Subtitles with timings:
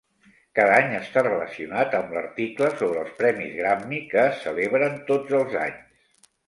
[0.59, 5.59] Cada any està relacionat amb l'article sobre els Premis Grammy que es celebren tots els
[5.71, 6.31] anys.